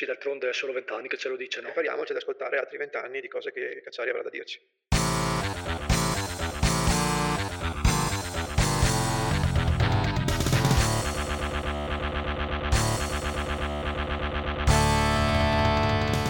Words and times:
Sì, 0.00 0.06
d'altronde 0.06 0.48
è 0.48 0.54
solo 0.54 0.72
vent'anni 0.72 1.08
che 1.08 1.18
ce 1.18 1.28
lo 1.28 1.36
dice, 1.36 1.60
no? 1.60 1.66
Prepariamoci 1.66 2.12
ad 2.12 2.16
ascoltare 2.16 2.56
altri 2.56 2.78
vent'anni 2.78 3.20
di 3.20 3.28
cose 3.28 3.52
che 3.52 3.82
Cacciari 3.84 4.08
avrà 4.08 4.22
da 4.22 4.30
dirci. 4.30 4.58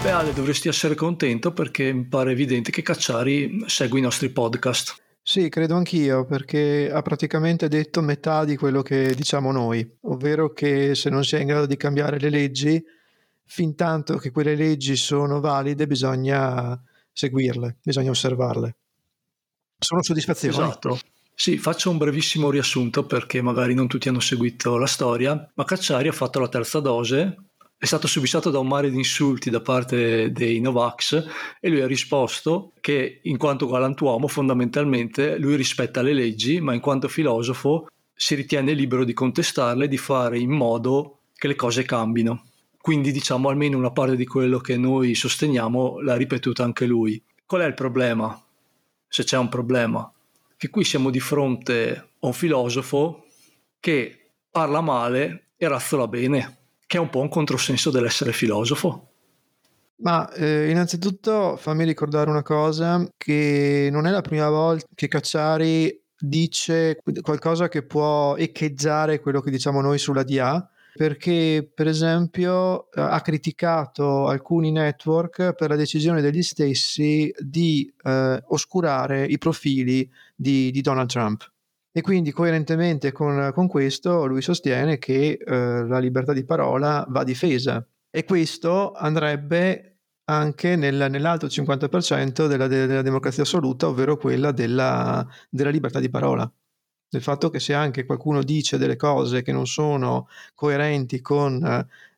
Beh 0.03 0.11
Ale, 0.11 0.33
dovresti 0.33 0.67
essere 0.67 0.97
contento 0.97 1.53
perché 1.53 1.93
mi 1.93 2.09
pare 2.09 2.33
evidente 2.33 2.73
che 2.73 2.83
Cacciari 2.83 3.63
segue 3.67 4.01
i 4.01 4.03
nostri 4.03 4.31
podcast. 4.31 5.01
Sì, 5.23 5.49
credo 5.49 5.77
anch'io, 5.77 6.27
perché 6.27 6.91
ha 6.93 7.03
praticamente 7.03 7.69
detto 7.69 8.01
metà 8.01 8.45
di 8.45 8.57
quello 8.57 8.83
che 8.83 9.15
diciamo 9.15 9.53
noi, 9.53 9.89
ovvero 10.09 10.53
che 10.53 10.97
se 10.97 11.09
non 11.09 11.23
si 11.23 11.37
è 11.37 11.39
in 11.39 11.47
grado 11.47 11.67
di 11.67 11.77
cambiare 11.77 12.19
le 12.19 12.31
leggi, 12.31 12.85
fin 13.51 13.75
tanto 13.75 14.17
che 14.19 14.31
quelle 14.31 14.55
leggi 14.55 14.95
sono 14.95 15.41
valide, 15.41 15.89
bisogna 15.89 16.81
seguirle, 17.13 17.79
bisogna 17.83 18.11
osservarle. 18.11 18.77
Sono 19.77 20.05
soddisfazioni. 20.05 20.55
Esatto. 20.55 21.01
Sì, 21.35 21.59
faccio 21.59 21.91
un 21.91 21.99
brevissimo 21.99 22.49
riassunto 22.51 23.07
perché 23.07 23.43
magari 23.43 23.75
non 23.75 23.89
tutti 23.89 24.09
hanno 24.09 24.21
seguito 24.21 24.77
la 24.77 24.87
storia, 24.87 25.51
ma 25.55 25.65
Cacciari 25.65 26.07
ha 26.07 26.13
fatto 26.13 26.39
la 26.39 26.49
terza 26.49 26.79
dose 26.79 27.37
è 27.77 27.87
stato 27.87 28.07
subissato 28.07 28.51
da 28.51 28.59
un 28.59 28.69
mare 28.69 28.91
di 28.91 28.97
insulti 28.99 29.49
da 29.49 29.63
parte 29.63 30.31
dei 30.31 30.61
Novax 30.61 31.25
e 31.59 31.69
lui 31.71 31.81
ha 31.81 31.87
risposto 31.87 32.73
che 32.79 33.21
in 33.23 33.39
quanto 33.39 33.67
galantuomo 33.67 34.29
fondamentalmente 34.29 35.39
lui 35.39 35.57
rispetta 35.57 36.03
le 36.03 36.13
leggi 36.13 36.61
ma 36.61 36.75
in 36.75 36.81
quanto 36.81 37.09
filosofo 37.09 37.87
si 38.15 38.35
ritiene 38.35 38.75
libero 38.75 39.03
di 39.03 39.15
contestarle 39.15 39.87
e 39.87 39.89
di 39.89 39.97
fare 39.97 40.39
in 40.39 40.51
modo 40.51 41.21
che 41.35 41.49
le 41.49 41.55
cose 41.55 41.85
cambino. 41.85 42.50
Quindi 42.81 43.13
diciamo 43.13 43.49
almeno 43.49 43.77
una 43.77 43.91
parte 43.91 44.17
di 44.17 44.27
quello 44.27 44.59
che 44.59 44.77
noi 44.77 45.15
sosteniamo 45.15 46.01
l'ha 46.01 46.17
ripetuta 46.17 46.65
anche 46.65 46.87
lui. 46.87 47.23
Qual 47.45 47.61
è 47.61 47.67
il 47.67 47.75
problema? 47.75 48.43
Se 49.07 49.25
c'è 49.25 49.37
un 49.37 49.49
problema, 49.49 50.11
che 50.57 50.71
qui 50.71 50.85
siamo 50.85 51.11
di 51.11 51.21
fronte 51.21 51.97
a 52.21 52.27
un 52.27 52.33
filosofo 52.33 53.27
che 53.81 54.31
parla 54.51 54.81
male 54.81 55.49
e 55.57 55.69
razzola 55.69 56.07
bene 56.07 56.59
che 56.91 56.97
è 56.97 57.01
un 57.01 57.09
po' 57.09 57.21
un 57.21 57.29
controsenso 57.29 57.91
dell'essere 57.91 58.33
filosofo. 58.33 59.13
Ma 59.99 60.29
eh, 60.33 60.71
innanzitutto 60.71 61.57
fammi 61.57 61.85
ricordare 61.85 62.29
una 62.29 62.43
cosa, 62.43 63.09
che 63.17 63.89
non 63.93 64.09
è 64.09 64.11
la 64.11 64.23
prima 64.23 64.49
volta 64.49 64.87
che 64.93 65.07
Cacciari 65.07 66.03
dice 66.19 66.99
qualcosa 67.23 67.69
che 67.69 67.85
può 67.85 68.35
echeggiare 68.37 69.21
quello 69.21 69.41
che 69.41 69.53
diciamo 69.53 69.81
noi 69.81 69.99
sulla 69.99 70.25
DA, 70.25 70.69
perché 70.95 71.71
per 71.73 71.87
esempio 71.87 72.89
ha 72.95 73.21
criticato 73.21 74.27
alcuni 74.27 74.71
network 74.71 75.55
per 75.55 75.69
la 75.69 75.77
decisione 75.77 76.21
degli 76.21 76.43
stessi 76.43 77.33
di 77.39 77.93
eh, 78.03 78.43
oscurare 78.49 79.25
i 79.25 79.39
profili 79.39 80.11
di, 80.35 80.71
di 80.71 80.81
Donald 80.81 81.09
Trump. 81.09 81.51
E 81.93 82.03
quindi 82.03 82.31
coerentemente 82.31 83.11
con, 83.11 83.51
con 83.53 83.67
questo 83.67 84.27
lui 84.27 84.43
sostiene 84.43 84.99
che 84.99 85.39
eh, 85.45 85.85
la 85.87 85.99
libertà 85.99 86.33
di 86.33 86.45
parola 86.45 87.05
va 87.09 87.25
difesa 87.25 87.85
e 88.11 88.25
questo 88.25 88.93
andrebbe 88.93 89.91
anche 90.31 90.77
nel, 90.77 91.09
nell'altro 91.11 91.49
50% 91.49 92.47
della, 92.47 92.69
della, 92.69 93.03
democrazia 93.03 93.43
assoluta, 93.43 93.89
ovvero 93.89 94.17
quella 94.17 94.53
della, 94.53 95.27
della 95.49 95.71
libertà 95.71 95.99
di 95.99 96.09
parola. 96.09 96.51
Del 97.11 97.23
fatto 97.23 97.51
che 97.51 97.59
se 97.59 97.75
anche 97.75 98.07
qualcuno 98.07 98.41
dice 98.43 98.79
delle 98.79 98.95
cose 98.95 99.43
che 99.43 99.51
non 99.51 99.67
sono 99.67 100.29
coerenti 100.55 101.21
con 101.21 101.61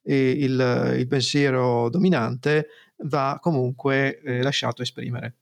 eh, 0.02 0.30
il, 0.30 0.94
il, 0.98 1.06
pensiero 1.06 1.88
dominante, 1.88 2.68
va 3.04 3.38
comunque 3.40 4.20
eh, 4.20 4.42
lasciato 4.42 4.82
esprimere. 4.82 5.36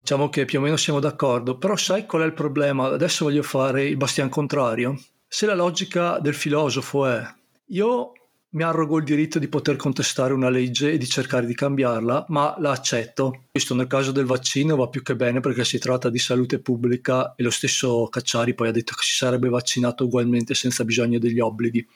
Diciamo 0.00 0.28
che 0.30 0.44
più 0.46 0.58
o 0.58 0.62
meno 0.62 0.76
siamo 0.76 0.98
d'accordo, 0.98 1.58
però 1.58 1.76
sai 1.76 2.06
qual 2.06 2.22
è 2.22 2.24
il 2.24 2.32
problema? 2.32 2.86
Adesso 2.86 3.24
voglio 3.26 3.42
fare 3.44 3.84
il 3.84 3.96
bastian 3.96 4.28
contrario. 4.28 4.98
Se 5.26 5.46
la 5.46 5.54
logica 5.54 6.18
del 6.18 6.34
filosofo 6.34 7.06
è 7.06 7.22
io 7.66 8.12
mi 8.50 8.62
arrogo 8.62 8.96
il 8.96 9.04
diritto 9.04 9.38
di 9.38 9.48
poter 9.48 9.76
contestare 9.76 10.32
una 10.32 10.48
legge 10.48 10.92
e 10.92 10.98
di 10.98 11.06
cercare 11.06 11.44
di 11.44 11.54
cambiarla, 11.54 12.26
ma 12.28 12.56
la 12.58 12.70
accetto. 12.70 13.44
Questo 13.50 13.74
nel 13.74 13.86
caso 13.86 14.10
del 14.10 14.24
vaccino 14.24 14.76
va 14.76 14.88
più 14.88 15.02
che 15.02 15.16
bene 15.16 15.40
perché 15.40 15.64
si 15.64 15.78
tratta 15.78 16.08
di 16.08 16.18
salute 16.18 16.58
pubblica 16.58 17.34
e 17.34 17.42
lo 17.42 17.50
stesso 17.50 18.08
Cacciari 18.08 18.54
poi 18.54 18.68
ha 18.68 18.72
detto 18.72 18.94
che 18.94 19.02
si 19.02 19.16
sarebbe 19.16 19.50
vaccinato 19.50 20.04
ugualmente 20.04 20.54
senza 20.54 20.84
bisogno 20.84 21.18
degli 21.18 21.40
obblighi. 21.40 21.86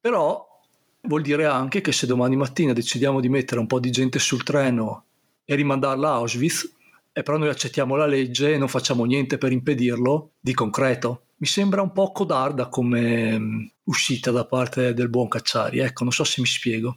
Però 0.00 0.44
vuol 1.02 1.22
dire 1.22 1.46
anche 1.46 1.80
che 1.80 1.92
se 1.92 2.06
domani 2.06 2.34
mattina 2.34 2.72
decidiamo 2.72 3.20
di 3.20 3.28
mettere 3.28 3.60
un 3.60 3.68
po' 3.68 3.78
di 3.78 3.92
gente 3.92 4.18
sul 4.18 4.42
treno 4.42 5.04
e 5.44 5.54
rimandarla 5.54 6.08
a 6.08 6.14
Auschwitz, 6.14 6.72
e 7.12 7.22
però 7.22 7.36
noi 7.36 7.48
accettiamo 7.48 7.94
la 7.94 8.06
legge 8.06 8.54
e 8.54 8.58
non 8.58 8.68
facciamo 8.68 9.04
niente 9.04 9.38
per 9.38 9.52
impedirlo 9.52 10.32
di 10.40 10.54
concreto. 10.54 11.26
Mi 11.42 11.48
sembra 11.48 11.82
un 11.82 11.90
po' 11.90 12.12
codarda 12.12 12.68
come 12.68 13.34
um, 13.34 13.68
uscita 13.86 14.30
da 14.30 14.46
parte 14.46 14.94
del 14.94 15.10
buon 15.10 15.26
Cacciari, 15.26 15.80
ecco, 15.80 16.04
non 16.04 16.12
so 16.12 16.22
se 16.22 16.40
mi 16.40 16.46
spiego. 16.46 16.94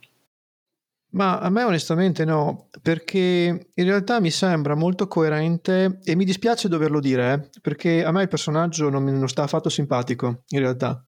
Ma 1.13 1.39
a 1.39 1.49
me 1.49 1.63
onestamente 1.63 2.25
no, 2.25 2.69
perché 2.79 3.71
in 3.73 3.83
realtà 3.83 4.19
mi 4.19 4.29
sembra 4.29 4.75
molto 4.75 5.07
coerente 5.07 5.99
e 6.03 6.15
mi 6.15 6.25
dispiace 6.25 6.67
doverlo 6.67 6.99
dire, 6.99 7.33
eh, 7.33 7.59
perché 7.59 8.05
a 8.05 8.11
me 8.11 8.21
il 8.21 8.27
personaggio 8.27 8.89
non, 8.89 9.03
non 9.05 9.27
sta 9.27 9.41
affatto 9.41 9.69
simpatico, 9.69 10.43
in 10.49 10.59
realtà. 10.59 11.03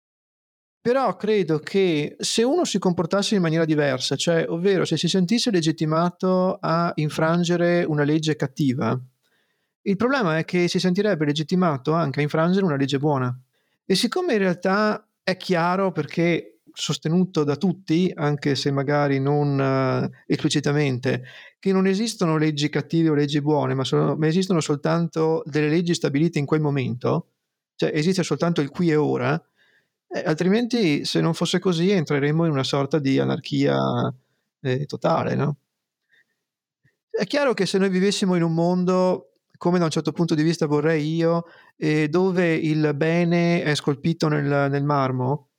Però 0.81 1.15
credo 1.15 1.59
che 1.59 2.15
se 2.17 2.41
uno 2.41 2.65
si 2.65 2.79
comportasse 2.79 3.35
in 3.35 3.41
maniera 3.43 3.65
diversa, 3.65 4.15
cioè 4.15 4.47
ovvero 4.49 4.83
se 4.83 4.97
si 4.97 5.07
sentisse 5.07 5.51
legittimato 5.51 6.57
a 6.59 6.91
infrangere 6.95 7.83
una 7.83 8.03
legge 8.03 8.35
cattiva, 8.35 8.99
il 9.87 9.95
problema 9.95 10.37
è 10.37 10.45
che 10.45 10.67
si 10.67 10.79
sentirebbe 10.79 11.25
legittimato 11.25 11.93
anche 11.93 12.19
a 12.19 12.23
infrangere 12.23 12.65
una 12.65 12.75
legge 12.75 12.99
buona. 12.99 13.35
E 13.85 13.95
siccome 13.95 14.33
in 14.33 14.39
realtà 14.39 15.07
è 15.23 15.37
chiaro 15.37 15.91
perché 15.91 16.59
sostenuto 16.73 17.43
da 17.43 17.55
tutti, 17.55 18.11
anche 18.13 18.55
se 18.55 18.69
magari 18.69 19.19
non 19.19 19.57
uh, 19.57 20.15
esplicitamente, 20.25 21.23
che 21.57 21.71
non 21.71 21.87
esistono 21.87 22.37
leggi 22.37 22.69
cattive 22.69 23.09
o 23.09 23.13
leggi 23.13 23.41
buone, 23.41 23.73
ma, 23.73 23.83
sono, 23.83 24.15
ma 24.15 24.27
esistono 24.27 24.59
soltanto 24.59 25.41
delle 25.45 25.69
leggi 25.69 25.93
stabilite 25.93 26.37
in 26.37 26.45
quel 26.45 26.61
momento, 26.61 27.29
cioè 27.75 27.91
esiste 27.93 28.23
soltanto 28.23 28.61
il 28.61 28.69
qui 28.69 28.91
e 28.91 28.95
ora, 28.95 29.41
eh, 30.09 30.23
altrimenti, 30.25 31.03
se 31.05 31.21
non 31.21 31.33
fosse 31.33 31.59
così, 31.59 31.89
entreremmo 31.91 32.45
in 32.45 32.51
una 32.51 32.63
sorta 32.63 32.99
di 32.99 33.19
anarchia 33.19 33.77
eh, 34.61 34.85
totale, 34.85 35.35
no? 35.35 35.57
È 37.09 37.25
chiaro 37.25 37.53
che 37.53 37.65
se 37.65 37.79
noi 37.79 37.89
vivessimo 37.89 38.35
in 38.35 38.43
un 38.43 38.53
mondo, 38.53 39.36
come 39.57 39.79
da 39.79 39.85
un 39.85 39.91
certo 39.91 40.11
punto 40.11 40.35
di 40.35 40.43
vista 40.43 40.65
vorrei 40.65 41.15
io, 41.15 41.45
eh, 41.75 42.07
dove 42.07 42.53
il 42.53 42.93
bene 42.95 43.63
è 43.63 43.75
scolpito 43.75 44.27
nel, 44.27 44.69
nel 44.69 44.83
marmo 44.83 45.49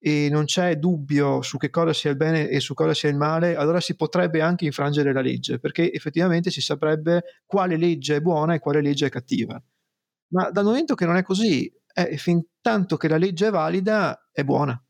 e 0.00 0.28
non 0.30 0.44
c'è 0.44 0.76
dubbio 0.76 1.42
su 1.42 1.58
che 1.58 1.70
cosa 1.70 1.92
sia 1.92 2.10
il 2.10 2.16
bene 2.16 2.48
e 2.48 2.60
su 2.60 2.74
cosa 2.74 2.94
sia 2.94 3.08
il 3.08 3.16
male, 3.16 3.56
allora 3.56 3.80
si 3.80 3.96
potrebbe 3.96 4.40
anche 4.40 4.64
infrangere 4.64 5.12
la 5.12 5.20
legge, 5.20 5.58
perché 5.58 5.92
effettivamente 5.92 6.50
si 6.50 6.60
saprebbe 6.60 7.42
quale 7.44 7.76
legge 7.76 8.16
è 8.16 8.20
buona 8.20 8.54
e 8.54 8.60
quale 8.60 8.80
legge 8.80 9.06
è 9.06 9.10
cattiva. 9.10 9.60
Ma 10.28 10.50
dal 10.50 10.64
momento 10.64 10.94
che 10.94 11.06
non 11.06 11.16
è 11.16 11.22
così, 11.22 11.70
eh, 11.94 12.16
fin 12.16 12.44
tanto 12.60 12.96
che 12.96 13.08
la 13.08 13.16
legge 13.16 13.48
è 13.48 13.50
valida, 13.50 14.28
è 14.30 14.44
buona. 14.44 14.80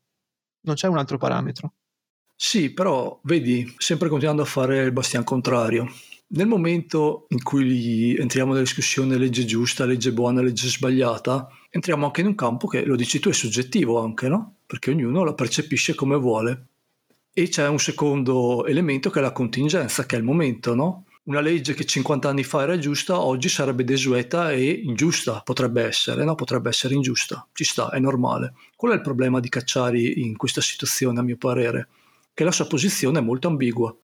Non 0.61 0.75
c'è 0.75 0.87
un 0.87 0.97
altro 0.97 1.17
parametro. 1.17 1.73
Sì, 2.35 2.71
però 2.71 3.19
vedi, 3.23 3.73
sempre 3.77 4.09
continuando 4.09 4.43
a 4.43 4.45
fare 4.45 4.83
il 4.83 4.91
bastian 4.91 5.23
contrario. 5.23 5.87
Nel 6.31 6.45
momento 6.45 7.25
in 7.29 7.41
cui 7.41 8.15
entriamo 8.15 8.51
nella 8.51 8.63
discussione 8.63 9.17
legge 9.17 9.45
giusta, 9.45 9.85
legge 9.85 10.13
buona, 10.13 10.43
legge 10.43 10.67
sbagliata, 10.67 11.47
entriamo 11.71 12.05
anche 12.05 12.21
in 12.21 12.27
un 12.27 12.35
campo 12.35 12.67
che, 12.67 12.85
lo 12.85 12.95
dici 12.95 13.17
tu, 13.17 13.29
è 13.29 13.33
soggettivo 13.33 13.99
anche, 13.99 14.27
no? 14.27 14.57
Perché 14.67 14.91
ognuno 14.91 15.23
la 15.23 15.33
percepisce 15.33 15.95
come 15.95 16.17
vuole. 16.17 16.67
E 17.33 17.49
c'è 17.49 17.67
un 17.67 17.79
secondo 17.79 18.63
elemento 18.67 19.09
che 19.09 19.17
è 19.17 19.21
la 19.23 19.31
contingenza, 19.31 20.05
che 20.05 20.17
è 20.17 20.19
il 20.19 20.25
momento, 20.25 20.75
no? 20.75 21.05
una 21.23 21.41
legge 21.41 21.73
che 21.73 21.85
50 21.85 22.29
anni 22.29 22.43
fa 22.43 22.61
era 22.61 22.77
giusta, 22.77 23.19
oggi 23.19 23.49
sarebbe 23.49 23.83
desueta 23.83 24.51
e 24.51 24.69
ingiusta, 24.69 25.41
potrebbe 25.43 25.83
essere, 25.83 26.23
no? 26.23 26.35
potrebbe 26.35 26.69
essere 26.69 26.93
ingiusta, 26.93 27.47
ci 27.53 27.63
sta, 27.63 27.89
è 27.89 27.99
normale. 27.99 28.53
Qual 28.75 28.91
è 28.91 28.95
il 28.95 29.01
problema 29.01 29.39
di 29.39 29.49
Cacciari 29.49 30.21
in 30.21 30.37
questa 30.37 30.61
situazione, 30.61 31.19
a 31.19 31.23
mio 31.23 31.37
parere? 31.37 31.87
Che 32.35 32.43
la 32.43 32.51
sua 32.51 32.67
posizione 32.67 33.17
è 33.17 33.21
molto 33.21 33.47
ambigua 33.47 33.95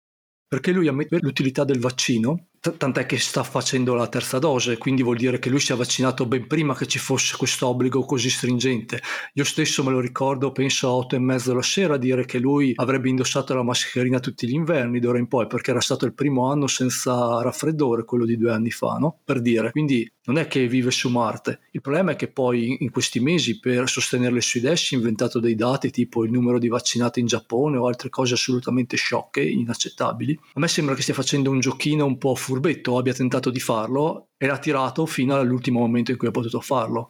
perché 0.47 0.71
lui 0.71 0.87
ammette 0.87 1.17
l'utilità 1.19 1.63
del 1.63 1.79
vaccino, 1.79 2.47
t- 2.59 2.77
tant'è 2.77 3.05
che 3.05 3.17
sta 3.17 3.43
facendo 3.43 3.93
la 3.95 4.07
terza 4.07 4.39
dose, 4.39 4.77
quindi 4.77 5.03
vuol 5.03 5.17
dire 5.17 5.39
che 5.39 5.49
lui 5.49 5.59
si 5.59 5.71
è 5.71 5.75
vaccinato 5.75 6.25
ben 6.25 6.47
prima 6.47 6.75
che 6.75 6.85
ci 6.87 6.99
fosse 6.99 7.35
questo 7.37 7.67
obbligo 7.67 8.03
così 8.05 8.29
stringente. 8.29 9.01
Io 9.33 9.43
stesso 9.43 9.83
me 9.83 9.91
lo 9.91 9.99
ricordo, 9.99 10.51
penso 10.51 10.87
a 10.87 10.91
otto 10.93 11.15
e 11.15 11.19
mezzo 11.19 11.53
la 11.53 11.61
sera, 11.61 11.97
dire 11.97 12.25
che 12.25 12.39
lui 12.39 12.73
avrebbe 12.75 13.09
indossato 13.09 13.53
la 13.53 13.63
mascherina 13.63 14.19
tutti 14.19 14.47
gli 14.47 14.53
inverni 14.53 14.99
d'ora 14.99 15.17
in 15.17 15.27
poi, 15.27 15.47
perché 15.47 15.71
era 15.71 15.81
stato 15.81 16.05
il 16.05 16.13
primo 16.13 16.49
anno 16.49 16.67
senza 16.67 17.41
raffreddore, 17.41 18.05
quello 18.05 18.25
di 18.25 18.37
due 18.37 18.51
anni 18.51 18.71
fa, 18.71 18.97
no? 18.99 19.19
Per 19.23 19.41
dire. 19.41 19.71
Quindi 19.71 20.09
non 20.25 20.37
è 20.37 20.47
che 20.47 20.67
vive 20.67 20.91
su 20.91 21.09
Marte. 21.09 21.59
Il 21.71 21.81
problema 21.81 22.11
è 22.11 22.15
che 22.15 22.27
poi 22.27 22.77
in 22.79 22.89
questi 22.89 23.19
mesi 23.19 23.59
per 23.59 23.87
sostenere 23.89 24.33
le 24.33 24.41
sue 24.41 24.59
idee 24.59 24.75
si 24.75 24.95
è 24.95 24.97
inventato 24.97 25.39
dei 25.39 25.55
dati 25.55 25.91
tipo 25.91 26.23
il 26.23 26.31
numero 26.31 26.59
di 26.59 26.67
vaccinati 26.67 27.19
in 27.19 27.27
Giappone 27.27 27.77
o 27.77 27.87
altre 27.87 28.09
cose 28.09 28.33
assolutamente 28.33 28.95
sciocche, 28.97 29.41
inaccettabili. 29.41 30.39
A 30.53 30.59
me 30.59 30.67
sembra 30.67 30.95
che 30.95 31.01
stia 31.01 31.13
facendo 31.13 31.51
un 31.51 31.59
giochino 31.59 32.05
un 32.05 32.17
po' 32.17 32.35
furbetto, 32.35 32.97
abbia 32.97 33.13
tentato 33.13 33.49
di 33.49 33.59
farlo 33.59 34.29
e 34.37 34.47
l'ha 34.47 34.57
tirato 34.57 35.05
fino 35.05 35.35
all'ultimo 35.35 35.79
momento 35.79 36.11
in 36.11 36.17
cui 36.17 36.27
ha 36.27 36.31
potuto 36.31 36.59
farlo. 36.59 37.09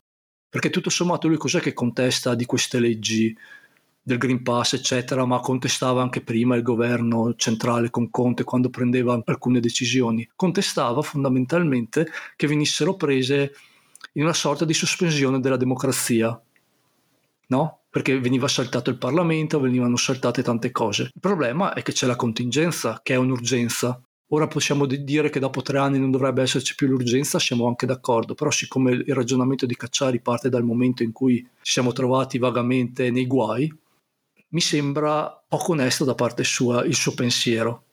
Perché 0.49 0.69
tutto 0.69 0.89
sommato 0.89 1.27
lui 1.27 1.37
cos'è 1.37 1.59
che 1.59 1.73
contesta 1.73 2.33
di 2.33 2.45
queste 2.45 2.79
leggi 2.79 3.35
del 4.07 4.19
Green 4.19 4.43
Pass, 4.43 4.73
eccetera, 4.73 5.25
ma 5.25 5.39
contestava 5.39 5.99
anche 5.99 6.21
prima 6.21 6.55
il 6.55 6.61
governo 6.61 7.33
centrale 7.33 7.89
con 7.89 8.11
Conte 8.11 8.43
quando 8.43 8.69
prendeva 8.69 9.19
alcune 9.25 9.59
decisioni. 9.59 10.29
Contestava 10.35 11.01
fondamentalmente 11.01 12.07
che 12.35 12.45
venissero 12.45 12.95
prese 12.95 13.55
in 14.13 14.21
una 14.21 14.33
sorta 14.33 14.63
di 14.63 14.75
sospensione 14.75 15.39
della 15.39 15.57
democrazia, 15.57 16.39
no? 17.47 17.79
Perché 17.89 18.19
veniva 18.19 18.47
saltato 18.47 18.91
il 18.91 18.99
Parlamento, 18.99 19.59
venivano 19.59 19.95
saltate 19.95 20.43
tante 20.43 20.69
cose. 20.69 21.09
Il 21.11 21.19
problema 21.19 21.73
è 21.73 21.81
che 21.81 21.91
c'è 21.91 22.05
la 22.05 22.15
contingenza, 22.15 22.99
che 23.01 23.15
è 23.15 23.17
un'urgenza. 23.17 23.99
Ora 24.29 24.45
possiamo 24.45 24.85
dire 24.85 25.31
che 25.31 25.39
dopo 25.39 25.63
tre 25.63 25.79
anni 25.79 25.97
non 25.97 26.11
dovrebbe 26.11 26.43
esserci 26.43 26.75
più 26.75 26.85
l'urgenza, 26.85 27.39
siamo 27.39 27.67
anche 27.67 27.87
d'accordo, 27.87 28.35
però 28.35 28.51
siccome 28.51 28.91
il 28.91 29.15
ragionamento 29.15 29.65
di 29.65 29.75
Cacciari 29.75 30.19
parte 30.19 30.49
dal 30.49 30.63
momento 30.63 31.01
in 31.01 31.11
cui 31.11 31.37
ci 31.63 31.71
siamo 31.71 31.91
trovati 31.91 32.37
vagamente 32.37 33.09
nei 33.09 33.25
guai, 33.25 33.71
mi 34.49 34.61
sembra 34.61 35.43
poco 35.47 35.71
onesto 35.73 36.05
da 36.05 36.15
parte 36.15 36.43
sua 36.43 36.83
il 36.85 36.95
suo 36.95 37.13
pensiero. 37.13 37.83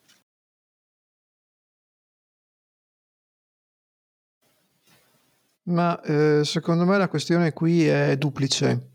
Ma 5.65 6.01
eh, 6.03 6.45
secondo 6.45 6.85
me 6.85 6.99
la 6.99 7.09
questione 7.09 7.53
qui 7.53 7.87
è 7.87 8.17
duplice, 8.17 8.91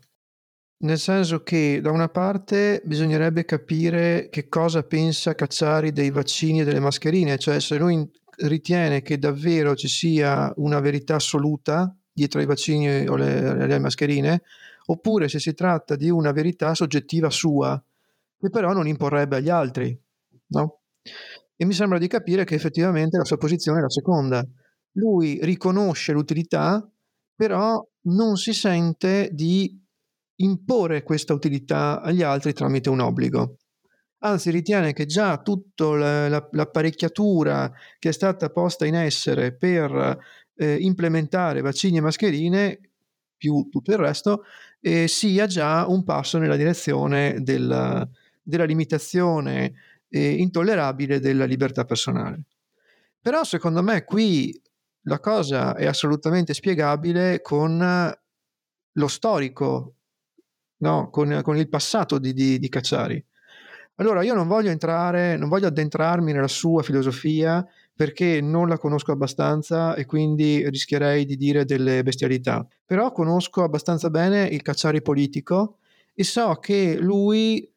nel 0.80 0.98
senso 0.98 1.42
che 1.42 1.80
da 1.80 1.90
una 1.90 2.08
parte 2.08 2.82
bisognerebbe 2.84 3.44
capire 3.44 4.28
che 4.30 4.48
cosa 4.48 4.82
pensa 4.82 5.34
Cacciari 5.34 5.92
dei 5.92 6.10
vaccini 6.10 6.60
e 6.60 6.64
delle 6.64 6.78
mascherine, 6.78 7.38
cioè 7.38 7.58
se 7.58 7.78
lui 7.78 8.08
ritiene 8.40 9.02
che 9.02 9.18
davvero 9.18 9.74
ci 9.74 9.88
sia 9.88 10.52
una 10.56 10.78
verità 10.78 11.16
assoluta 11.16 11.92
dietro 12.12 12.38
ai 12.40 12.46
vaccini 12.46 13.08
o 13.08 13.16
le, 13.16 13.66
le 13.66 13.78
mascherine, 13.78 14.42
oppure 14.90 15.28
se 15.28 15.38
si 15.38 15.54
tratta 15.54 15.96
di 15.96 16.10
una 16.10 16.32
verità 16.32 16.74
soggettiva 16.74 17.30
sua, 17.30 17.82
che 18.38 18.50
però 18.50 18.72
non 18.72 18.86
imporrebbe 18.86 19.36
agli 19.36 19.50
altri. 19.50 19.98
No? 20.48 20.80
E 21.56 21.64
mi 21.64 21.72
sembra 21.72 21.98
di 21.98 22.06
capire 22.06 22.44
che 22.44 22.54
effettivamente 22.54 23.18
la 23.18 23.24
sua 23.24 23.36
posizione 23.36 23.78
è 23.78 23.82
la 23.82 23.90
seconda. 23.90 24.46
Lui 24.92 25.38
riconosce 25.42 26.12
l'utilità, 26.12 26.88
però 27.34 27.84
non 28.02 28.36
si 28.36 28.52
sente 28.52 29.28
di 29.32 29.78
imporre 30.36 31.02
questa 31.02 31.34
utilità 31.34 32.00
agli 32.00 32.22
altri 32.22 32.52
tramite 32.52 32.88
un 32.88 33.00
obbligo. 33.00 33.56
Anzi, 34.20 34.50
ritiene 34.50 34.92
che 34.92 35.06
già 35.06 35.40
tutta 35.42 36.28
l'apparecchiatura 36.50 37.70
che 37.98 38.08
è 38.08 38.12
stata 38.12 38.50
posta 38.50 38.86
in 38.86 38.94
essere 38.94 39.54
per 39.54 40.18
eh, 40.56 40.76
implementare 40.76 41.60
vaccini 41.60 41.98
e 41.98 42.00
mascherine, 42.00 42.80
più 43.36 43.68
tutto 43.70 43.92
il 43.92 43.98
resto, 43.98 44.42
eh, 44.80 45.08
sia 45.08 45.46
già 45.46 45.86
un 45.86 46.04
passo 46.04 46.38
nella 46.38 46.56
direzione 46.56 47.42
del, 47.42 48.08
della 48.42 48.64
limitazione 48.64 49.74
eh, 50.08 50.32
intollerabile 50.34 51.20
della 51.20 51.44
libertà 51.44 51.84
personale. 51.84 52.42
Però 53.20 53.44
secondo 53.44 53.82
me 53.82 54.04
qui 54.04 54.58
la 55.02 55.20
cosa 55.20 55.74
è 55.74 55.86
assolutamente 55.86 56.54
spiegabile 56.54 57.40
con 57.40 58.14
lo 58.92 59.08
storico, 59.08 59.94
no? 60.78 61.10
con, 61.10 61.40
con, 61.42 61.56
il 61.56 61.68
passato 61.68 62.18
di, 62.18 62.32
di, 62.32 62.58
di 62.58 62.68
Cacciari. 62.68 63.22
Allora 63.96 64.22
io 64.22 64.34
non 64.34 64.46
voglio 64.46 64.70
entrare, 64.70 65.36
non 65.36 65.48
voglio 65.48 65.66
addentrarmi 65.66 66.32
nella 66.32 66.48
sua 66.48 66.82
filosofia 66.82 67.66
perché 67.98 68.40
non 68.40 68.68
la 68.68 68.78
conosco 68.78 69.10
abbastanza 69.10 69.96
e 69.96 70.06
quindi 70.06 70.70
rischierei 70.70 71.24
di 71.24 71.36
dire 71.36 71.64
delle 71.64 72.04
bestialità. 72.04 72.64
Però 72.86 73.10
conosco 73.10 73.64
abbastanza 73.64 74.08
bene 74.08 74.46
il 74.46 74.62
Cacciari 74.62 75.02
politico 75.02 75.78
e 76.14 76.22
so 76.22 76.54
che 76.60 76.96
lui 76.96 77.68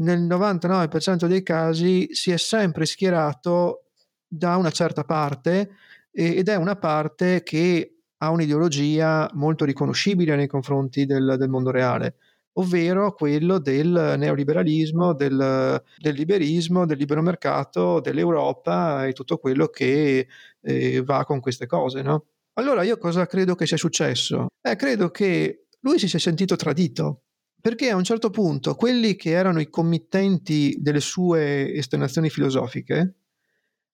nel 0.00 0.22
99% 0.22 1.26
dei 1.26 1.44
casi 1.44 2.08
si 2.10 2.32
è 2.32 2.36
sempre 2.36 2.84
schierato 2.84 3.90
da 4.26 4.56
una 4.56 4.72
certa 4.72 5.04
parte 5.04 5.70
ed 6.10 6.48
è 6.48 6.56
una 6.56 6.74
parte 6.74 7.44
che 7.44 7.94
ha 8.16 8.30
un'ideologia 8.30 9.30
molto 9.34 9.64
riconoscibile 9.64 10.34
nei 10.34 10.48
confronti 10.48 11.06
del, 11.06 11.36
del 11.38 11.48
mondo 11.48 11.70
reale 11.70 12.16
ovvero 12.54 13.12
quello 13.12 13.58
del 13.58 14.14
neoliberalismo, 14.18 15.14
del, 15.14 15.82
del, 15.98 16.14
liberismo, 16.14 16.86
del 16.86 16.98
libero 16.98 17.22
mercato, 17.22 18.00
dell'Europa 18.00 19.06
e 19.06 19.12
tutto 19.12 19.38
quello 19.38 19.68
che 19.68 20.26
eh, 20.60 21.02
va 21.02 21.24
con 21.24 21.40
queste 21.40 21.66
cose. 21.66 22.02
No? 22.02 22.26
Allora 22.54 22.82
io 22.82 22.98
cosa 22.98 23.26
credo 23.26 23.54
che 23.54 23.66
sia 23.66 23.76
successo? 23.76 24.48
Eh, 24.60 24.76
credo 24.76 25.10
che 25.10 25.66
lui 25.80 25.98
si 25.98 26.08
sia 26.08 26.18
sentito 26.18 26.56
tradito, 26.56 27.22
perché 27.60 27.90
a 27.90 27.96
un 27.96 28.04
certo 28.04 28.30
punto 28.30 28.74
quelli 28.74 29.16
che 29.16 29.30
erano 29.30 29.60
i 29.60 29.68
committenti 29.68 30.76
delle 30.80 31.00
sue 31.00 31.72
esternazioni 31.72 32.28
filosofiche 32.28 33.14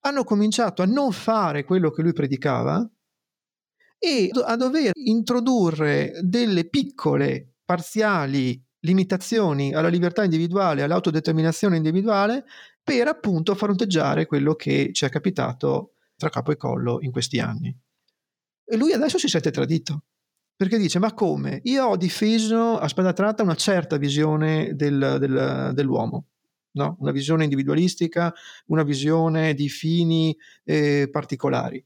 hanno 0.01 0.25
cominciato 0.25 0.83
a 0.83 0.87
non 0.87 1.13
fare 1.13 1.65
quello 1.65 1.91
che 1.91 2.03
lui 2.03 2.13
predicava 2.13 2.89
e 3.99 4.31
a 4.45 4.57
dover 4.57 4.93
introdurre 4.95 6.13
delle 6.23 6.69
piccole 6.69 7.56
parziali 7.67 8.59
limitazioni 8.81 9.75
alla 9.75 9.89
libertà 9.89 10.25
individuale, 10.25 10.83
all'autodeterminazione 10.83 11.77
individuale, 11.77 12.45
per 12.83 13.09
appunto 13.09 13.55
fronteggiare 13.55 14.27
quello 14.27 14.55
che 14.55 14.91
ci 14.93 15.05
è 15.05 15.09
capitato 15.11 15.95
tra 16.17 16.31
capo 16.31 16.53
e 16.53 16.57
collo 16.57 16.99
in 17.03 17.11
questi 17.11 17.41
anni. 17.41 17.77
E 18.65 18.77
lui 18.77 18.93
adesso 18.93 19.19
si 19.19 19.29
sente 19.29 19.51
tradito, 19.51 20.05
perché 20.57 20.79
dice, 20.79 20.99
ma 20.99 21.13
come? 21.13 21.61
Io 21.65 21.85
ho 21.85 21.97
difeso 21.97 22.79
a 22.79 22.89
spada 22.89 23.13
tratta 23.13 23.43
una 23.43 23.55
certa 23.55 23.97
visione 23.97 24.75
del, 24.75 25.17
del, 25.19 25.73
dell'uomo, 25.75 26.29
no? 26.73 26.97
una 27.01 27.13
visione 27.13 27.45
individualistica, 27.45 28.33
una 28.67 28.83
visione 28.83 29.53
di 29.55 29.69
fini 29.69 30.37
eh, 30.65 31.09
particolari. 31.11 31.85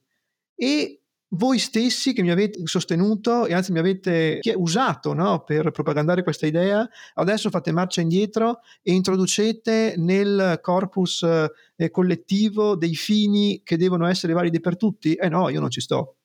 E 0.54 0.99
voi 1.32 1.58
stessi 1.58 2.12
che 2.12 2.22
mi 2.22 2.30
avete 2.30 2.60
sostenuto 2.66 3.46
e 3.46 3.54
anzi 3.54 3.72
mi 3.72 3.78
avete 3.78 4.40
usato 4.56 5.12
no, 5.12 5.44
per 5.44 5.70
propagandare 5.70 6.22
questa 6.22 6.46
idea, 6.46 6.88
adesso 7.14 7.50
fate 7.50 7.72
marcia 7.72 8.00
indietro 8.00 8.60
e 8.82 8.92
introducete 8.92 9.94
nel 9.96 10.58
corpus 10.60 11.22
eh, 11.22 11.90
collettivo 11.90 12.76
dei 12.76 12.94
fini 12.94 13.62
che 13.62 13.76
devono 13.76 14.06
essere 14.06 14.32
validi 14.32 14.60
per 14.60 14.76
tutti? 14.76 15.14
Eh 15.14 15.28
no, 15.28 15.48
io 15.48 15.60
non 15.60 15.70
ci 15.70 15.80
sto. 15.80 16.16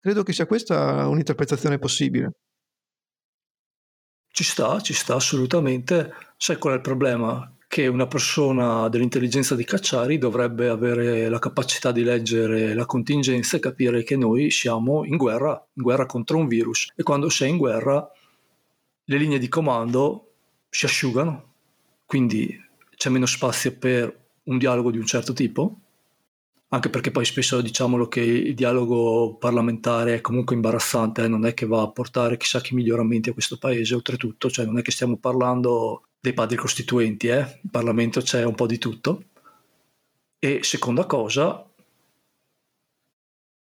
Credo 0.00 0.22
che 0.22 0.32
sia 0.32 0.46
questa 0.46 1.06
un'interpretazione 1.06 1.78
possibile. 1.78 2.32
Ci 4.28 4.44
sta, 4.44 4.80
ci 4.80 4.94
sta 4.94 5.14
assolutamente. 5.14 6.12
Sai 6.36 6.56
qual 6.56 6.72
è 6.72 6.76
il 6.76 6.82
problema? 6.82 7.52
Che 7.72 7.86
una 7.86 8.06
persona 8.06 8.86
dell'intelligenza 8.90 9.54
di 9.54 9.64
Cacciari 9.64 10.18
dovrebbe 10.18 10.68
avere 10.68 11.30
la 11.30 11.38
capacità 11.38 11.90
di 11.90 12.02
leggere 12.02 12.74
la 12.74 12.84
contingenza 12.84 13.56
e 13.56 13.60
capire 13.60 14.02
che 14.02 14.14
noi 14.14 14.50
siamo 14.50 15.06
in 15.06 15.16
guerra, 15.16 15.52
in 15.72 15.82
guerra 15.82 16.04
contro 16.04 16.36
un 16.36 16.48
virus 16.48 16.92
e 16.94 17.02
quando 17.02 17.30
sei 17.30 17.48
in 17.48 17.56
guerra 17.56 18.06
le 19.04 19.16
linee 19.16 19.38
di 19.38 19.48
comando 19.48 20.32
si 20.68 20.84
asciugano, 20.84 21.54
quindi 22.04 22.54
c'è 22.94 23.08
meno 23.08 23.24
spazio 23.24 23.74
per 23.78 24.20
un 24.42 24.58
dialogo 24.58 24.90
di 24.90 24.98
un 24.98 25.06
certo 25.06 25.32
tipo, 25.32 25.78
anche 26.68 26.90
perché 26.90 27.10
poi 27.10 27.24
spesso 27.24 27.62
diciamolo 27.62 28.06
che 28.06 28.20
il 28.20 28.54
dialogo 28.54 29.36
parlamentare 29.36 30.16
è 30.16 30.20
comunque 30.20 30.54
imbarazzante, 30.54 31.24
eh? 31.24 31.28
non 31.28 31.46
è 31.46 31.54
che 31.54 31.64
va 31.64 31.80
a 31.80 31.90
portare 31.90 32.36
chissà 32.36 32.60
che 32.60 32.74
miglioramenti 32.74 33.30
a 33.30 33.32
questo 33.32 33.56
paese, 33.56 33.94
oltretutto, 33.94 34.50
cioè 34.50 34.66
non 34.66 34.76
è 34.76 34.82
che 34.82 34.90
stiamo 34.90 35.16
parlando 35.16 36.02
dei 36.22 36.34
padri 36.34 36.56
costituenti, 36.56 37.26
eh? 37.26 37.58
in 37.62 37.70
Parlamento 37.70 38.20
c'è 38.20 38.44
un 38.44 38.54
po' 38.54 38.68
di 38.68 38.78
tutto. 38.78 39.24
E 40.38 40.60
seconda 40.62 41.04
cosa, 41.04 41.68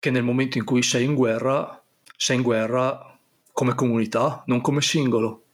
che 0.01 0.11
nel 0.11 0.25
momento 0.25 0.59
in 0.59 0.65
cui 0.65 0.83
sei 0.83 1.05
in 1.05 1.15
guerra, 1.15 1.81
sei 2.17 2.39
in 2.39 2.43
guerra 2.43 3.17
come 3.53 3.77
comunità, 3.77 4.43
non 4.47 4.61
come 4.61 4.81
singolo. 4.81 5.45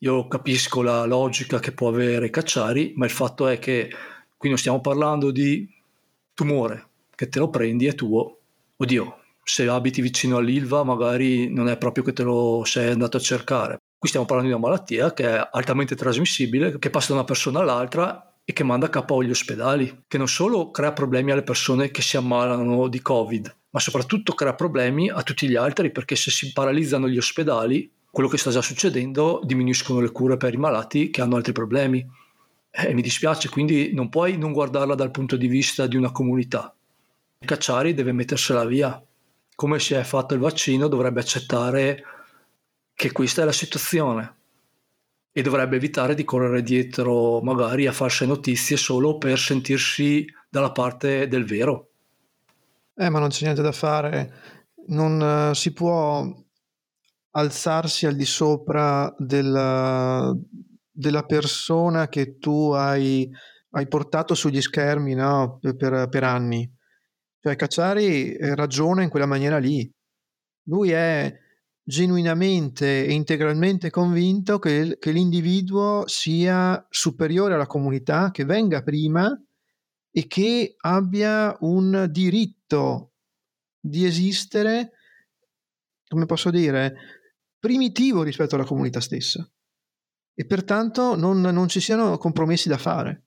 Io 0.00 0.28
capisco 0.28 0.82
la 0.82 1.06
logica 1.06 1.58
che 1.58 1.72
può 1.72 1.88
avere 1.88 2.28
Cacciari, 2.28 2.92
ma 2.96 3.06
il 3.06 3.10
fatto 3.10 3.48
è 3.48 3.58
che 3.58 3.90
qui 4.36 4.50
non 4.50 4.58
stiamo 4.58 4.82
parlando 4.82 5.30
di 5.30 5.66
tumore, 6.34 6.88
che 7.14 7.30
te 7.30 7.38
lo 7.38 7.48
prendi 7.48 7.86
è 7.86 7.94
tuo. 7.94 8.40
Oddio, 8.76 9.20
se 9.42 9.66
abiti 9.68 10.02
vicino 10.02 10.36
all'Ilva 10.36 10.84
magari 10.84 11.50
non 11.50 11.68
è 11.68 11.78
proprio 11.78 12.04
che 12.04 12.12
te 12.12 12.24
lo 12.24 12.62
sei 12.66 12.90
andato 12.90 13.16
a 13.16 13.20
cercare, 13.20 13.81
Qui 14.02 14.10
stiamo 14.10 14.26
parlando 14.26 14.52
di 14.52 14.58
una 14.58 14.68
malattia 14.68 15.12
che 15.12 15.28
è 15.28 15.48
altamente 15.52 15.94
trasmissibile, 15.94 16.76
che 16.80 16.90
passa 16.90 17.10
da 17.10 17.20
una 17.20 17.24
persona 17.24 17.60
all'altra 17.60 18.34
e 18.44 18.52
che 18.52 18.64
manda 18.64 18.86
a 18.86 18.88
capo 18.88 19.22
gli 19.22 19.30
ospedali, 19.30 20.02
che 20.08 20.18
non 20.18 20.26
solo 20.26 20.72
crea 20.72 20.92
problemi 20.92 21.30
alle 21.30 21.44
persone 21.44 21.92
che 21.92 22.02
si 22.02 22.16
ammalano 22.16 22.88
di 22.88 23.00
Covid, 23.00 23.56
ma 23.70 23.78
soprattutto 23.78 24.32
crea 24.32 24.54
problemi 24.54 25.08
a 25.08 25.22
tutti 25.22 25.48
gli 25.48 25.54
altri 25.54 25.92
perché 25.92 26.16
se 26.16 26.32
si 26.32 26.50
paralizzano 26.50 27.08
gli 27.08 27.16
ospedali, 27.16 27.88
quello 28.10 28.28
che 28.28 28.38
sta 28.38 28.50
già 28.50 28.60
succedendo, 28.60 29.40
diminuiscono 29.44 30.00
le 30.00 30.10
cure 30.10 30.36
per 30.36 30.52
i 30.52 30.56
malati 30.56 31.08
che 31.10 31.20
hanno 31.20 31.36
altri 31.36 31.52
problemi. 31.52 32.04
E 32.72 32.94
mi 32.94 33.02
dispiace, 33.02 33.50
quindi 33.50 33.94
non 33.94 34.08
puoi 34.08 34.36
non 34.36 34.52
guardarla 34.52 34.96
dal 34.96 35.12
punto 35.12 35.36
di 35.36 35.46
vista 35.46 35.86
di 35.86 35.94
una 35.94 36.10
comunità. 36.10 36.74
Cacciari 37.38 37.94
deve 37.94 38.10
mettersela 38.10 38.64
via. 38.64 39.00
Come 39.54 39.78
si 39.78 39.94
è 39.94 40.02
fatto 40.02 40.34
il 40.34 40.40
vaccino, 40.40 40.88
dovrebbe 40.88 41.20
accettare 41.20 42.02
che 43.02 43.10
questa 43.10 43.42
è 43.42 43.44
la 43.44 43.50
situazione 43.50 44.36
e 45.32 45.42
dovrebbe 45.42 45.74
evitare 45.74 46.14
di 46.14 46.22
correre 46.22 46.62
dietro 46.62 47.40
magari 47.40 47.88
a 47.88 47.92
false 47.92 48.26
notizie 48.26 48.76
solo 48.76 49.18
per 49.18 49.40
sentirsi 49.40 50.24
dalla 50.48 50.70
parte 50.70 51.26
del 51.26 51.44
vero. 51.44 51.90
Eh, 52.94 53.08
ma 53.08 53.18
non 53.18 53.30
c'è 53.30 53.42
niente 53.42 53.60
da 53.60 53.72
fare. 53.72 54.32
Non 54.86 55.20
uh, 55.50 55.52
si 55.52 55.72
può 55.72 56.32
alzarsi 57.30 58.06
al 58.06 58.14
di 58.14 58.24
sopra 58.24 59.12
della, 59.18 60.32
della 60.88 61.24
persona 61.24 62.06
che 62.06 62.38
tu 62.38 62.70
hai, 62.70 63.28
hai, 63.70 63.88
portato 63.88 64.36
sugli 64.36 64.60
schermi 64.60 65.14
no? 65.14 65.58
per, 65.60 66.06
per, 66.08 66.22
anni. 66.22 66.72
Cioè, 67.40 67.56
Cacciari 67.56 68.36
ragiona 68.54 69.02
in 69.02 69.08
quella 69.08 69.26
maniera 69.26 69.58
lì. 69.58 69.90
Lui 70.66 70.92
è 70.92 71.41
genuinamente 71.84 73.04
e 73.04 73.12
integralmente 73.12 73.90
convinto 73.90 74.58
che, 74.58 74.96
che 74.98 75.10
l'individuo 75.10 76.04
sia 76.06 76.86
superiore 76.88 77.54
alla 77.54 77.66
comunità, 77.66 78.30
che 78.30 78.44
venga 78.44 78.82
prima 78.82 79.30
e 80.10 80.26
che 80.26 80.74
abbia 80.78 81.56
un 81.60 82.06
diritto 82.10 83.14
di 83.80 84.04
esistere, 84.04 84.92
come 86.06 86.26
posso 86.26 86.50
dire, 86.50 86.94
primitivo 87.58 88.22
rispetto 88.22 88.54
alla 88.54 88.64
comunità 88.64 89.00
stessa. 89.00 89.48
E 90.34 90.46
pertanto 90.46 91.16
non, 91.16 91.40
non 91.40 91.68
ci 91.68 91.80
siano 91.80 92.16
compromessi 92.16 92.68
da 92.68 92.78
fare. 92.78 93.26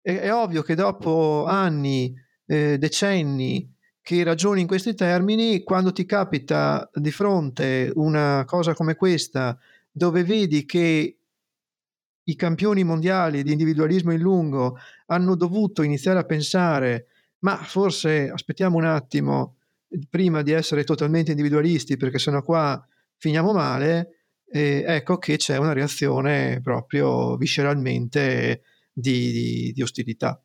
È, 0.00 0.14
è 0.18 0.32
ovvio 0.32 0.62
che 0.62 0.74
dopo 0.74 1.46
anni, 1.46 2.14
eh, 2.46 2.78
decenni 2.78 3.71
che 4.02 4.24
ragioni 4.24 4.60
in 4.60 4.66
questi 4.66 4.94
termini, 4.94 5.62
quando 5.62 5.92
ti 5.92 6.04
capita 6.04 6.90
di 6.92 7.12
fronte 7.12 7.90
una 7.94 8.44
cosa 8.46 8.74
come 8.74 8.96
questa, 8.96 9.56
dove 9.90 10.24
vedi 10.24 10.66
che 10.66 11.16
i 12.24 12.36
campioni 12.36 12.82
mondiali 12.82 13.42
di 13.42 13.52
individualismo 13.52 14.12
in 14.12 14.20
lungo 14.20 14.76
hanno 15.06 15.36
dovuto 15.36 15.82
iniziare 15.82 16.18
a 16.18 16.24
pensare, 16.24 17.06
ma 17.40 17.56
forse 17.56 18.28
aspettiamo 18.28 18.76
un 18.76 18.84
attimo 18.84 19.56
prima 20.10 20.42
di 20.42 20.52
essere 20.52 20.84
totalmente 20.84 21.30
individualisti, 21.30 21.96
perché 21.96 22.18
sennò 22.18 22.42
qua 22.42 22.84
finiamo 23.16 23.52
male, 23.52 24.16
ecco 24.46 25.18
che 25.18 25.36
c'è 25.36 25.56
una 25.58 25.72
reazione 25.72 26.60
proprio 26.60 27.36
visceralmente 27.36 28.62
di, 28.92 29.30
di, 29.30 29.72
di 29.72 29.82
ostilità. 29.82 30.42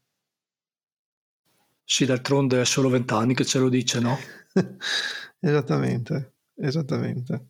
Sì, 1.89 2.03
d'altronde 2.03 2.59
è 2.59 2.65
solo 2.65 2.89
vent'anni 2.89 3.33
che 3.33 3.45
ce 3.45 3.59
lo 3.59 3.69
dice, 3.69 4.01
no? 4.01 4.17
esattamente, 5.39 6.33
esattamente, 6.55 7.45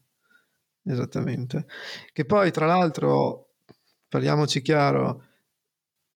esattamente. 0.84 1.66
Che 2.14 2.24
poi, 2.24 2.52
tra 2.52 2.68
l'altro, 2.68 3.54
parliamoci 4.08 4.62
chiaro, 4.62 5.24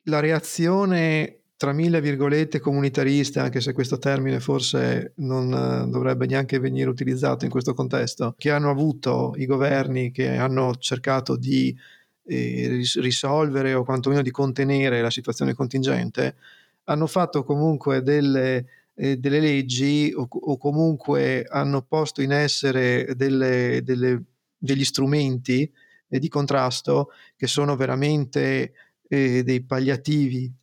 la 0.03 0.19
reazione 0.19 1.45
tra 1.57 1.73
mille 1.73 1.99
virgolette 1.99 2.59
comunitarista, 2.59 3.41
anche 3.41 3.59
se 3.59 3.73
questo 3.73 3.97
termine 3.97 4.39
forse 4.39 5.13
non 5.17 5.51
eh, 5.51 5.89
dovrebbe 5.89 6.27
neanche 6.27 6.59
venire 6.59 6.89
utilizzato 6.91 7.45
in 7.45 7.51
questo 7.51 7.73
contesto, 7.73 8.35
che 8.37 8.51
hanno 8.51 8.69
avuto 8.69 9.33
i 9.37 9.47
governi 9.47 10.11
che 10.11 10.37
hanno 10.37 10.75
cercato 10.77 11.35
di 11.37 11.75
eh, 12.25 12.83
risolvere 12.97 13.73
o 13.73 13.83
quantomeno 13.83 14.21
di 14.21 14.31
contenere 14.31 15.01
la 15.01 15.09
situazione 15.09 15.55
contingente, 15.55 16.35
hanno 16.91 17.07
fatto 17.07 17.43
comunque 17.43 18.01
delle, 18.01 18.65
eh, 18.95 19.17
delle 19.17 19.39
leggi 19.39 20.13
o, 20.15 20.27
o, 20.29 20.57
comunque 20.57 21.45
hanno 21.49 21.81
posto 21.81 22.21
in 22.21 22.31
essere 22.31 23.13
delle, 23.15 23.81
delle, 23.83 24.23
degli 24.57 24.83
strumenti 24.83 25.71
eh, 26.09 26.19
di 26.19 26.27
contrasto 26.27 27.09
che 27.37 27.47
sono 27.47 27.75
veramente 27.75 28.73
eh, 29.07 29.43
dei 29.43 29.63
palliativi, 29.63 30.53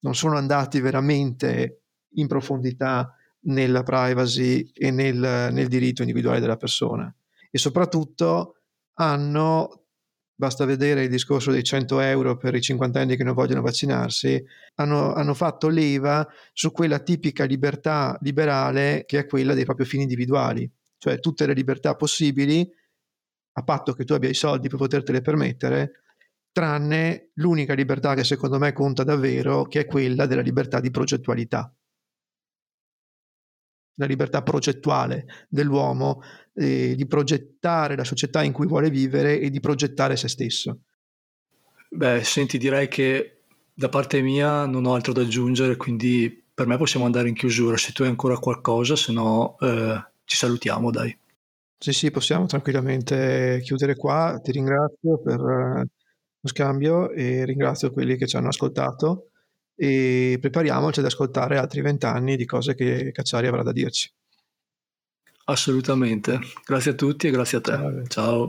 non 0.00 0.14
sono 0.14 0.36
andati 0.36 0.80
veramente 0.80 1.82
in 2.14 2.26
profondità 2.26 3.14
nella 3.44 3.82
privacy 3.82 4.70
e 4.74 4.90
nel, 4.90 5.48
nel 5.52 5.68
diritto 5.68 6.02
individuale 6.02 6.40
della 6.40 6.56
persona. 6.56 7.12
E 7.50 7.58
soprattutto 7.58 8.56
hanno 8.94 9.84
basta 10.40 10.64
vedere 10.64 11.02
il 11.02 11.10
discorso 11.10 11.50
dei 11.50 11.62
100 11.62 12.00
euro 12.00 12.38
per 12.38 12.54
i 12.54 12.62
cinquantenni 12.62 13.14
che 13.14 13.24
non 13.24 13.34
vogliono 13.34 13.60
vaccinarsi, 13.60 14.42
hanno, 14.76 15.12
hanno, 15.12 15.34
fatto 15.34 15.68
leva 15.68 16.26
su 16.54 16.72
quella 16.72 16.98
tipica 17.00 17.44
libertà 17.44 18.16
liberale 18.22 19.04
che 19.06 19.18
è 19.18 19.26
quella 19.26 19.52
dei 19.52 19.66
propri 19.66 19.84
fini 19.84 20.04
individuali, 20.04 20.68
cioè 20.96 21.20
tutte 21.20 21.46
le 21.46 21.52
libertà 21.52 21.94
possibili, 21.94 22.66
a 23.52 23.62
patto 23.62 23.92
che 23.92 24.04
tu 24.04 24.14
abbia 24.14 24.30
i 24.30 24.34
soldi 24.34 24.68
per 24.70 24.78
potertele 24.78 25.20
permettere, 25.20 26.04
tranne 26.50 27.32
l'unica 27.34 27.74
libertà 27.74 28.14
che 28.14 28.24
secondo 28.24 28.58
me 28.58 28.72
conta 28.72 29.04
davvero, 29.04 29.64
che 29.64 29.80
è 29.80 29.84
quella 29.84 30.24
della 30.24 30.40
libertà 30.40 30.80
di 30.80 30.90
progettualità 30.90 31.70
la 34.00 34.06
libertà 34.06 34.42
progettuale 34.42 35.26
dell'uomo, 35.48 36.22
eh, 36.54 36.94
di 36.96 37.06
progettare 37.06 37.96
la 37.96 38.04
società 38.04 38.42
in 38.42 38.52
cui 38.52 38.66
vuole 38.66 38.88
vivere 38.88 39.38
e 39.38 39.50
di 39.50 39.60
progettare 39.60 40.16
se 40.16 40.28
stesso. 40.28 40.78
Beh, 41.90 42.24
senti, 42.24 42.56
direi 42.56 42.88
che 42.88 43.42
da 43.74 43.90
parte 43.90 44.22
mia 44.22 44.64
non 44.64 44.86
ho 44.86 44.94
altro 44.94 45.12
da 45.12 45.20
aggiungere, 45.20 45.76
quindi 45.76 46.44
per 46.52 46.66
me 46.66 46.78
possiamo 46.78 47.04
andare 47.04 47.28
in 47.28 47.34
chiusura. 47.34 47.76
Se 47.76 47.92
tu 47.92 48.02
hai 48.02 48.08
ancora 48.08 48.38
qualcosa, 48.38 48.96
se 48.96 49.12
no 49.12 49.56
eh, 49.60 50.02
ci 50.24 50.36
salutiamo, 50.36 50.90
dai. 50.90 51.16
Sì, 51.76 51.92
sì, 51.92 52.10
possiamo 52.10 52.46
tranquillamente 52.46 53.60
chiudere 53.62 53.96
qua. 53.96 54.40
Ti 54.42 54.52
ringrazio 54.52 55.18
per 55.18 55.40
eh, 55.40 55.86
lo 56.40 56.48
scambio 56.48 57.10
e 57.10 57.44
ringrazio 57.44 57.90
quelli 57.90 58.16
che 58.16 58.26
ci 58.26 58.36
hanno 58.36 58.48
ascoltato 58.48 59.29
e 59.82 60.36
prepariamoci 60.38 61.00
ad 61.00 61.06
ascoltare 61.06 61.56
altri 61.56 61.80
vent'anni 61.80 62.36
di 62.36 62.44
cose 62.44 62.74
che 62.74 63.12
Cacciari 63.12 63.46
avrà 63.46 63.62
da 63.62 63.72
dirci. 63.72 64.12
Assolutamente. 65.46 66.38
Grazie 66.66 66.90
a 66.90 66.94
tutti 66.94 67.28
e 67.28 67.30
grazie 67.30 67.58
a 67.58 67.60
te. 67.62 67.72
Ciao. 67.72 68.06
Ciao. 68.06 68.48